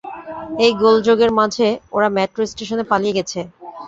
এই 0.65 0.71
গোলযোগের 0.81 1.31
মাঝে 1.39 1.67
ওরা 1.95 2.07
মেট্রো 2.17 2.41
স্টেশনে 2.51 2.83
পালিয়ে 2.91 3.15
গেছে। 3.17 3.39